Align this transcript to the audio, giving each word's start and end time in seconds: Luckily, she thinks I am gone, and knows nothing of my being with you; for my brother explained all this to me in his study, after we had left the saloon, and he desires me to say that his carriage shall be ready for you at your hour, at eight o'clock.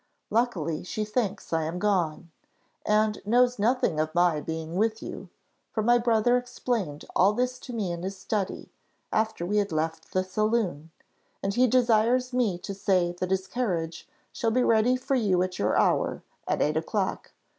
Luckily, 0.31 0.81
she 0.83 1.05
thinks 1.05 1.53
I 1.53 1.61
am 1.65 1.77
gone, 1.77 2.31
and 2.87 3.21
knows 3.23 3.59
nothing 3.59 3.99
of 3.99 4.15
my 4.15 4.39
being 4.41 4.73
with 4.75 5.03
you; 5.03 5.29
for 5.73 5.83
my 5.83 5.99
brother 5.99 6.37
explained 6.37 7.05
all 7.15 7.33
this 7.33 7.59
to 7.59 7.71
me 7.71 7.91
in 7.91 8.01
his 8.01 8.17
study, 8.17 8.71
after 9.13 9.45
we 9.45 9.57
had 9.57 9.71
left 9.71 10.11
the 10.11 10.23
saloon, 10.23 10.89
and 11.43 11.53
he 11.53 11.67
desires 11.67 12.33
me 12.33 12.57
to 12.57 12.73
say 12.73 13.11
that 13.19 13.29
his 13.29 13.45
carriage 13.45 14.09
shall 14.33 14.49
be 14.49 14.63
ready 14.63 14.95
for 14.95 15.13
you 15.13 15.43
at 15.43 15.59
your 15.59 15.77
hour, 15.77 16.23
at 16.47 16.63
eight 16.63 16.77
o'clock. 16.77 17.33